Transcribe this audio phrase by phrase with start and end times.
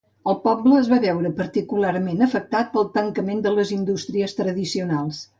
[0.31, 5.21] El poble es va veure particularment afectat pel tancament de les indústries tradicionals.